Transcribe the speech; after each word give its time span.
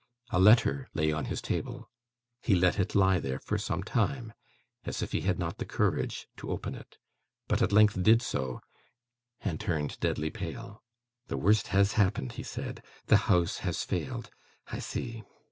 A 0.31 0.39
letter 0.39 0.89
lay 0.95 1.11
on 1.11 1.25
his 1.25 1.43
table. 1.43 1.87
He 2.41 2.55
let 2.55 2.79
it 2.79 2.95
lie 2.95 3.19
there 3.19 3.37
for 3.37 3.59
some 3.59 3.83
time, 3.83 4.33
as 4.83 5.03
if 5.03 5.11
he 5.11 5.21
had 5.21 5.37
not 5.37 5.59
the 5.59 5.63
courage 5.65 6.27
to 6.37 6.49
open 6.49 6.73
it, 6.73 6.97
but 7.47 7.61
at 7.61 7.71
length 7.71 8.01
did 8.01 8.23
so 8.23 8.61
and 9.41 9.59
turned 9.59 9.99
deadly 9.99 10.31
pale. 10.31 10.81
'The 11.27 11.37
worst 11.37 11.67
has 11.67 11.91
happened,' 11.93 12.31
he 12.31 12.41
said; 12.43 12.81
'the 13.05 13.17
house 13.29 13.57
has 13.59 13.83
failed. 13.83 14.31
I 14.71 14.79
see. 14.79 15.21